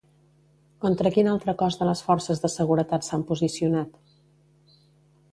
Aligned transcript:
Contra 0.85 1.09
quin 1.17 1.27
altre 1.33 1.53
cos 1.59 1.75
de 1.81 1.87
les 1.89 2.01
forces 2.07 2.41
de 2.45 2.51
seguretat 2.53 3.05
s'han 3.09 3.25
posicionat? 3.33 4.01